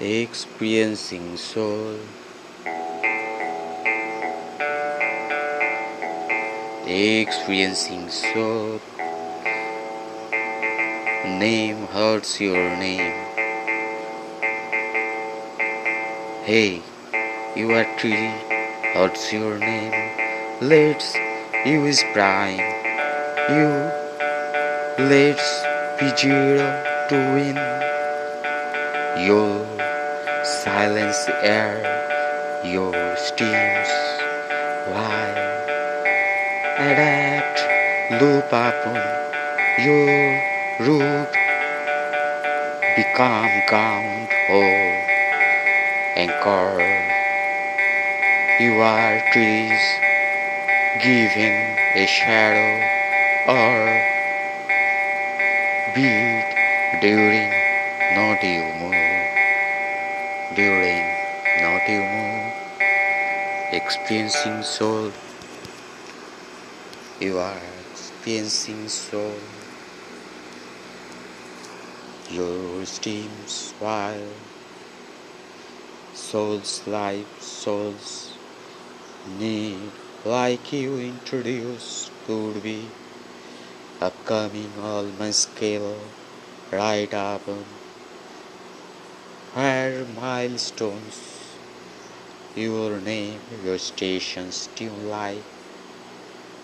experiencing 0.00 1.38
soul. 1.38 1.96
Experiencing 6.86 8.10
soul. 8.10 8.80
Name 11.24 11.86
hurts 11.86 12.40
your 12.40 12.76
name. 12.76 13.14
Hey 16.44 16.82
you 17.56 17.72
are 17.72 17.84
tree 17.96 18.30
hurts 18.92 19.32
your 19.32 19.58
name. 19.58 19.92
Let's 20.60 21.16
you 21.64 21.86
is 21.86 22.04
prime. 22.12 22.60
You 23.48 23.70
let's 25.08 25.48
be 25.98 26.14
zero 26.18 26.84
to 27.08 27.16
win. 27.34 27.56
Your 29.26 29.85
silence 30.76 31.24
air 31.40 31.80
your 32.62 32.92
steams 33.16 33.90
why 34.92 35.24
adapt 36.88 37.58
loop 38.20 38.44
upon 38.52 39.00
your 39.86 40.12
root 40.86 41.32
become 42.94 43.54
count 43.72 44.28
or 44.52 44.74
anchor 46.24 46.76
you 48.60 48.72
are 48.92 49.16
trees 49.32 49.84
giving 51.08 51.58
a 52.04 52.04
shadow 52.04 52.72
or 53.56 53.80
beat 55.94 56.48
during 57.00 57.48
not 58.18 58.42
you 58.42 58.64
move 58.78 59.15
during 60.56 61.04
not 61.60 61.86
you 61.86 62.00
move 62.00 62.52
experiencing 63.72 64.62
soul. 64.62 65.12
You 67.20 67.38
are 67.38 67.60
experiencing 67.92 68.88
soul. 68.88 69.36
Your 72.30 72.86
steams 72.86 73.74
while 73.78 74.32
soul's 76.14 76.86
life 76.86 77.40
souls 77.42 78.32
need 79.38 79.90
like 80.24 80.72
you 80.72 80.98
introduce 80.98 82.10
could 82.26 82.62
be 82.62 82.88
upcoming 84.00 84.72
all 84.80 85.04
my 85.18 85.30
skill 85.30 85.98
right 86.72 87.12
up 87.12 87.42
on 89.86 90.04
milestones. 90.16 91.58
Your 92.56 92.98
name 92.98 93.40
your 93.64 93.78
station 93.78 94.50
still 94.50 94.98
like 95.10 95.44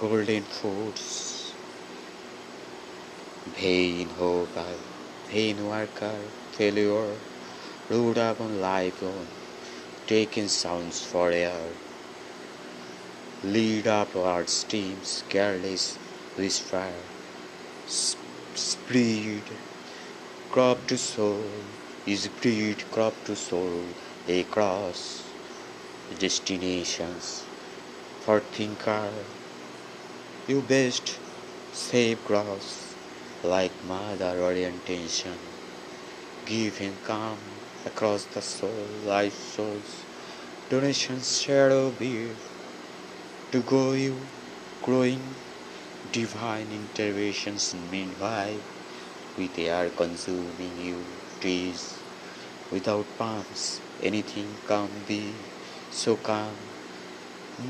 golden 0.00 0.42
foods 0.42 1.52
vain 3.58 4.08
hope 4.18 4.56
vain 5.30 5.58
worker 5.68 6.16
failure 6.56 7.12
root 7.88 8.16
upon 8.16 8.60
life 8.60 9.00
on 9.02 9.26
taking 10.08 10.48
sounds 10.48 11.00
for 11.12 11.30
air. 11.30 11.68
Lead 13.44 13.86
upwards 13.86 14.52
steams 14.64 15.22
careless 15.28 15.86
whisper 16.36 16.90
spread 17.86 19.42
crop 20.50 20.84
to 20.88 20.98
soul 20.98 21.48
is 22.06 22.28
breed 22.28 22.76
crop 22.90 23.14
to 23.24 23.34
soul 23.34 23.80
across 24.28 25.24
destinations. 26.18 27.44
For 28.20 28.40
thinker 28.40 29.08
you 30.46 30.60
best 30.60 31.18
save 31.72 32.22
grass 32.26 32.94
like 33.42 33.72
mother 33.88 34.38
orientation. 34.42 35.38
Give 36.44 36.76
him 36.76 36.92
calm 37.06 37.38
across 37.86 38.24
the 38.26 38.42
soul 38.42 38.86
life 39.06 39.38
souls 39.56 40.04
donations 40.68 41.40
shadow 41.40 41.90
beard 41.90 42.36
to 43.50 43.62
go 43.62 43.92
you 43.92 44.18
growing. 44.82 45.22
Divine 46.12 46.70
interventions 46.70 47.74
meanwhile 47.90 48.60
with 49.38 49.58
air 49.58 49.88
consuming 49.88 50.78
you 50.86 51.02
trees 51.40 52.03
without 52.70 53.06
palms 53.18 53.80
anything 54.02 54.58
can 54.66 54.88
be 55.06 55.22
so 55.90 56.16
calm 56.16 56.56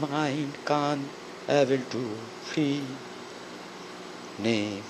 mind 0.00 0.56
can't 0.64 1.08
able 1.48 1.84
to 1.94 2.18
free. 2.40 2.80
Name 4.38 4.82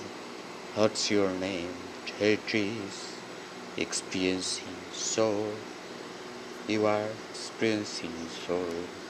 what's 0.75 1.11
your 1.11 1.29
name 1.31 1.75
trees 2.47 2.95
experiencing 3.77 4.77
soul. 4.91 5.51
You 6.67 6.85
are 6.85 7.09
experiencing 7.31 8.27
soul 8.29 9.04